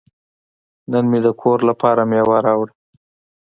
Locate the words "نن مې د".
0.91-1.27